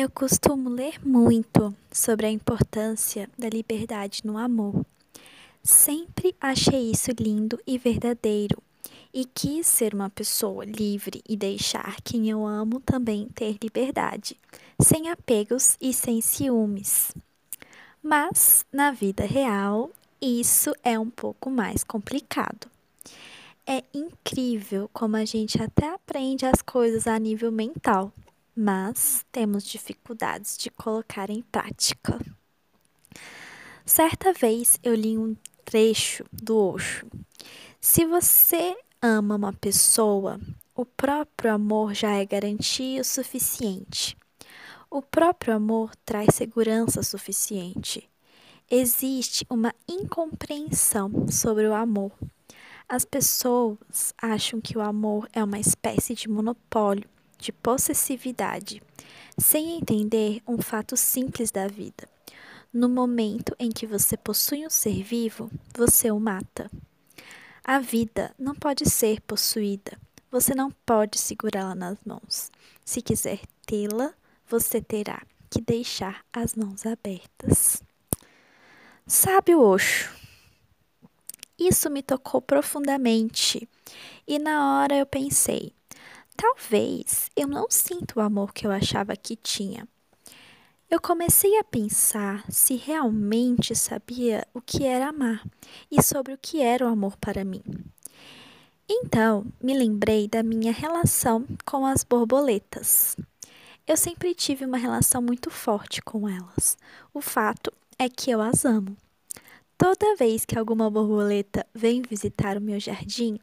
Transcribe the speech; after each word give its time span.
Eu 0.00 0.08
costumo 0.08 0.70
ler 0.70 1.04
muito 1.04 1.74
sobre 1.90 2.26
a 2.26 2.30
importância 2.30 3.28
da 3.36 3.48
liberdade 3.48 4.20
no 4.24 4.38
amor. 4.38 4.86
Sempre 5.60 6.36
achei 6.40 6.92
isso 6.92 7.10
lindo 7.18 7.58
e 7.66 7.76
verdadeiro 7.76 8.62
e 9.12 9.24
quis 9.24 9.66
ser 9.66 9.94
uma 9.94 10.08
pessoa 10.08 10.64
livre 10.64 11.20
e 11.28 11.36
deixar 11.36 12.00
quem 12.02 12.30
eu 12.30 12.46
amo 12.46 12.78
também 12.78 13.26
ter 13.34 13.58
liberdade, 13.60 14.36
sem 14.80 15.10
apegos 15.10 15.76
e 15.80 15.92
sem 15.92 16.20
ciúmes. 16.20 17.12
Mas, 18.00 18.64
na 18.72 18.92
vida 18.92 19.24
real, 19.24 19.90
isso 20.22 20.72
é 20.84 20.96
um 20.96 21.10
pouco 21.10 21.50
mais 21.50 21.82
complicado. 21.82 22.68
É 23.66 23.82
incrível 23.92 24.88
como 24.92 25.16
a 25.16 25.24
gente 25.24 25.60
até 25.60 25.92
aprende 25.92 26.46
as 26.46 26.62
coisas 26.62 27.08
a 27.08 27.18
nível 27.18 27.50
mental 27.50 28.12
mas 28.60 29.24
temos 29.30 29.62
dificuldades 29.62 30.58
de 30.58 30.68
colocar 30.68 31.30
em 31.30 31.42
prática. 31.42 32.18
Certa 33.86 34.32
vez 34.32 34.80
eu 34.82 34.96
li 34.96 35.16
um 35.16 35.36
trecho 35.64 36.24
do 36.32 36.58
Osho. 36.58 37.06
Se 37.80 38.04
você 38.04 38.76
ama 39.00 39.36
uma 39.36 39.52
pessoa, 39.52 40.40
o 40.74 40.84
próprio 40.84 41.54
amor 41.54 41.94
já 41.94 42.16
é 42.16 42.26
garantia 42.26 43.00
o 43.00 43.04
suficiente. 43.04 44.16
O 44.90 45.00
próprio 45.00 45.54
amor 45.54 45.94
traz 46.04 46.34
segurança 46.34 47.00
suficiente. 47.04 48.10
Existe 48.68 49.46
uma 49.48 49.72
incompreensão 49.86 51.28
sobre 51.30 51.68
o 51.68 51.74
amor. 51.74 52.10
As 52.88 53.04
pessoas 53.04 54.12
acham 54.20 54.60
que 54.60 54.76
o 54.76 54.80
amor 54.80 55.28
é 55.32 55.44
uma 55.44 55.60
espécie 55.60 56.12
de 56.12 56.28
monopólio 56.28 57.08
de 57.38 57.52
possessividade, 57.52 58.82
sem 59.38 59.76
entender 59.76 60.42
um 60.46 60.60
fato 60.60 60.96
simples 60.96 61.50
da 61.50 61.66
vida. 61.68 62.08
No 62.72 62.88
momento 62.88 63.54
em 63.58 63.70
que 63.70 63.86
você 63.86 64.16
possui 64.16 64.66
um 64.66 64.70
ser 64.70 65.02
vivo, 65.02 65.50
você 65.74 66.10
o 66.10 66.20
mata. 66.20 66.70
A 67.64 67.78
vida 67.78 68.34
não 68.38 68.54
pode 68.54 68.88
ser 68.88 69.20
possuída. 69.22 69.98
Você 70.30 70.54
não 70.54 70.70
pode 70.84 71.18
segurá-la 71.18 71.74
nas 71.74 71.98
mãos. 72.04 72.50
Se 72.84 73.00
quiser 73.00 73.40
tê-la, 73.64 74.12
você 74.46 74.80
terá 74.80 75.22
que 75.50 75.60
deixar 75.60 76.24
as 76.32 76.54
mãos 76.54 76.84
abertas. 76.84 77.82
Sabe 79.06 79.54
o 79.54 79.62
Oxo? 79.62 80.14
Isso 81.58 81.88
me 81.88 82.02
tocou 82.02 82.42
profundamente. 82.42 83.68
E 84.26 84.38
na 84.38 84.80
hora 84.80 84.96
eu 84.96 85.06
pensei: 85.06 85.72
Talvez 86.40 87.28
eu 87.34 87.48
não 87.48 87.66
sinta 87.68 88.16
o 88.16 88.22
amor 88.22 88.54
que 88.54 88.64
eu 88.64 88.70
achava 88.70 89.16
que 89.16 89.34
tinha. 89.34 89.88
Eu 90.88 91.00
comecei 91.00 91.58
a 91.58 91.64
pensar 91.64 92.44
se 92.48 92.76
realmente 92.76 93.74
sabia 93.74 94.46
o 94.54 94.60
que 94.60 94.84
era 94.84 95.08
amar 95.08 95.44
e 95.90 96.00
sobre 96.00 96.32
o 96.32 96.38
que 96.40 96.62
era 96.62 96.86
o 96.86 96.88
amor 96.88 97.16
para 97.16 97.44
mim. 97.44 97.64
Então, 98.88 99.46
me 99.60 99.76
lembrei 99.76 100.28
da 100.28 100.44
minha 100.44 100.70
relação 100.70 101.44
com 101.66 101.84
as 101.84 102.04
borboletas. 102.04 103.16
Eu 103.84 103.96
sempre 103.96 104.32
tive 104.32 104.64
uma 104.64 104.78
relação 104.78 105.20
muito 105.20 105.50
forte 105.50 106.00
com 106.00 106.28
elas. 106.28 106.78
O 107.12 107.20
fato 107.20 107.72
é 107.98 108.08
que 108.08 108.30
eu 108.30 108.40
as 108.40 108.64
amo. 108.64 108.96
Toda 109.76 110.14
vez 110.14 110.44
que 110.44 110.56
alguma 110.56 110.88
borboleta 110.88 111.66
vem 111.74 112.00
visitar 112.00 112.56
o 112.56 112.60
meu 112.60 112.78
jardim, 112.78 113.40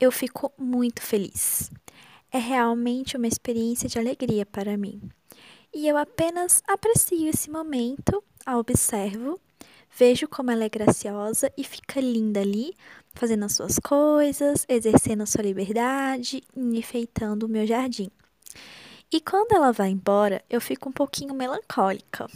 eu 0.00 0.10
fico 0.10 0.50
muito 0.56 1.02
feliz 1.02 1.70
é 2.32 2.38
realmente 2.38 3.16
uma 3.16 3.26
experiência 3.26 3.88
de 3.88 3.98
alegria 3.98 4.46
para 4.46 4.76
mim. 4.76 5.00
E 5.74 5.86
eu 5.86 5.96
apenas 5.96 6.62
aprecio 6.66 7.28
esse 7.28 7.50
momento, 7.50 8.22
a 8.44 8.58
observo, 8.58 9.38
vejo 9.96 10.26
como 10.26 10.50
ela 10.50 10.64
é 10.64 10.68
graciosa 10.68 11.52
e 11.56 11.64
fica 11.64 12.00
linda 12.00 12.40
ali, 12.40 12.74
fazendo 13.14 13.44
as 13.44 13.52
suas 13.52 13.78
coisas, 13.78 14.64
exercendo 14.68 15.22
a 15.22 15.26
sua 15.26 15.42
liberdade, 15.42 16.42
enfeitando 16.56 17.44
o 17.44 17.48
meu 17.48 17.66
jardim. 17.66 18.10
E 19.12 19.20
quando 19.20 19.52
ela 19.52 19.72
vai 19.72 19.90
embora, 19.90 20.42
eu 20.48 20.60
fico 20.60 20.88
um 20.88 20.92
pouquinho 20.92 21.34
melancólica. 21.34 22.26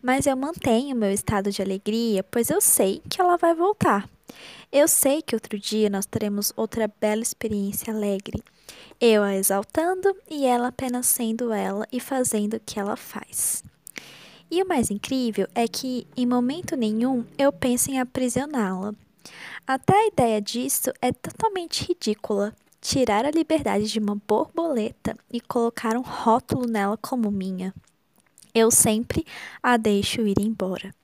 Mas 0.00 0.26
eu 0.26 0.36
mantenho 0.36 0.94
meu 0.94 1.10
estado 1.10 1.50
de 1.50 1.60
alegria, 1.60 2.22
pois 2.22 2.48
eu 2.48 2.60
sei 2.60 3.02
que 3.08 3.20
ela 3.20 3.36
vai 3.36 3.54
voltar. 3.54 4.08
Eu 4.72 4.88
sei 4.88 5.20
que 5.20 5.36
outro 5.36 5.58
dia 5.58 5.90
nós 5.90 6.06
teremos 6.06 6.52
outra 6.56 6.90
bela 7.00 7.22
experiência 7.22 7.92
alegre 7.92 8.42
eu 9.04 9.24
a 9.24 9.34
exaltando 9.34 10.16
e 10.30 10.46
ela 10.46 10.68
apenas 10.68 11.08
sendo 11.08 11.52
ela 11.52 11.84
e 11.90 11.98
fazendo 11.98 12.54
o 12.54 12.60
que 12.60 12.78
ela 12.78 12.96
faz. 12.96 13.64
E 14.48 14.62
o 14.62 14.68
mais 14.68 14.92
incrível 14.92 15.48
é 15.56 15.66
que, 15.66 16.06
em 16.16 16.24
momento 16.24 16.76
nenhum, 16.76 17.24
eu 17.36 17.52
penso 17.52 17.90
em 17.90 17.98
aprisioná-la. 17.98 18.94
Até 19.66 19.92
a 19.92 20.06
ideia 20.06 20.40
disso 20.40 20.92
é 21.00 21.12
totalmente 21.12 21.84
ridícula. 21.84 22.54
Tirar 22.80 23.24
a 23.24 23.30
liberdade 23.32 23.86
de 23.86 23.98
uma 23.98 24.14
borboleta 24.14 25.16
e 25.32 25.40
colocar 25.40 25.96
um 25.96 26.02
rótulo 26.02 26.66
nela 26.66 26.96
como 26.96 27.28
minha. 27.30 27.74
Eu 28.54 28.70
sempre 28.70 29.24
a 29.60 29.76
deixo 29.76 30.20
ir 30.20 30.38
embora. 30.38 30.94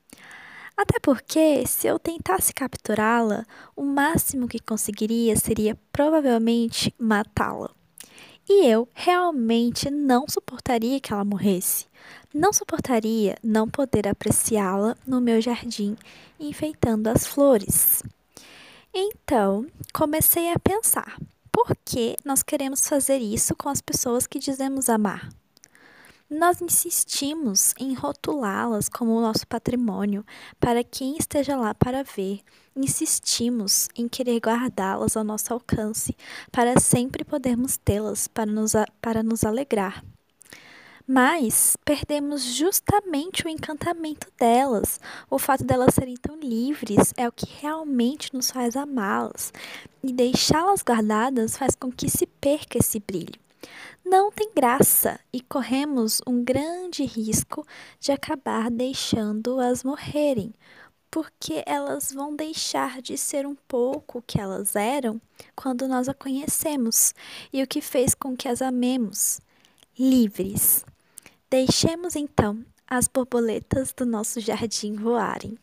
Até 0.78 1.00
porque, 1.00 1.66
se 1.66 1.89
eu 1.89 1.99
tentasse 1.99 2.55
capturá-la, 2.55 3.44
o 3.75 3.83
máximo 3.83 4.47
que 4.47 4.61
conseguiria 4.61 5.34
seria 5.34 5.77
provavelmente 5.91 6.94
matá-la. 6.97 7.69
E 8.49 8.65
eu 8.65 8.89
realmente 8.94 9.91
não 9.91 10.27
suportaria 10.28 11.00
que 11.00 11.12
ela 11.12 11.25
morresse. 11.25 11.87
Não 12.33 12.53
suportaria 12.53 13.37
não 13.43 13.69
poder 13.69 14.06
apreciá-la 14.06 14.97
no 15.05 15.21
meu 15.21 15.41
jardim, 15.41 15.97
enfeitando 16.39 17.09
as 17.09 17.27
flores. 17.27 18.05
Então, 18.95 19.66
comecei 19.93 20.53
a 20.53 20.60
pensar: 20.60 21.19
por 21.50 21.77
que 21.84 22.15
nós 22.25 22.45
queremos 22.45 22.87
fazer 22.87 23.19
isso 23.19 23.53
com 23.56 23.69
as 23.69 23.83
pessoas 23.83 24.28
que 24.28 24.39
dizemos 24.39 24.89
amar? 24.89 25.28
Nós 26.31 26.61
insistimos 26.61 27.72
em 27.81 27.94
rotulá-las 27.94 28.87
como 28.87 29.12
o 29.12 29.21
nosso 29.22 29.47
patrimônio 29.47 30.27
para 30.61 30.84
quem 30.84 31.16
esteja 31.16 31.56
lá 31.56 31.75
para 31.75 32.05
ver. 32.05 32.43
Insistimos 32.77 33.89
em 33.97 34.06
querer 34.06 34.39
guardá-las 34.39 35.16
ao 35.16 35.25
nosso 35.25 35.55
alcance 35.55 36.15
para 36.53 36.78
sempre 36.78 37.25
podermos 37.25 37.78
tê-las 37.78 38.28
para 38.28 38.44
nos, 38.44 38.72
para 39.00 39.22
nos 39.22 39.43
alegrar. 39.43 40.05
Mas 41.06 41.78
perdemos 41.83 42.43
justamente 42.43 43.47
o 43.47 43.49
encantamento 43.49 44.31
delas. 44.39 45.00
O 45.31 45.39
fato 45.39 45.65
delas 45.65 45.95
serem 45.95 46.19
tão 46.19 46.39
livres 46.39 47.15
é 47.16 47.27
o 47.27 47.33
que 47.33 47.47
realmente 47.59 48.34
nos 48.34 48.50
faz 48.50 48.77
amá-las. 48.77 49.50
E 50.03 50.12
deixá-las 50.12 50.83
guardadas 50.83 51.56
faz 51.56 51.75
com 51.75 51.91
que 51.91 52.10
se 52.10 52.27
perca 52.27 52.77
esse 52.77 53.00
brilho 53.00 53.47
não 54.05 54.31
tem 54.31 54.51
graça 54.55 55.21
e 55.33 55.41
corremos 55.41 56.21
um 56.27 56.43
grande 56.43 57.05
risco 57.05 57.67
de 58.01 58.13
acabar 58.13 58.71
deixando-as 58.71 59.85
morrerem, 59.85 60.55
porque 61.11 61.63
elas 61.67 62.13
vão 62.13 62.35
deixar 62.35 63.01
de 63.01 63.17
ser 63.17 63.47
um 63.47 63.55
pouco 63.55 64.19
o 64.19 64.23
que 64.23 64.41
elas 64.41 64.77
eram 64.77 65.21
quando 65.55 65.89
nós 65.89 66.09
a 66.09 66.15
conhecemos 66.15 67.15
e 67.53 67.63
o 67.63 67.67
que 67.67 67.81
fez 67.81 68.15
com 68.15 68.37
que 68.37 68.49
as 68.49 68.63
amemos 68.63 69.41
livres. 69.99 70.85
Deixemos 71.51 72.15
então 72.15 72.65
as 72.87 73.09
borboletas 73.09 73.93
do 73.93 74.07
nosso 74.07 74.41
jardim 74.41 74.95
voarem. 74.95 75.59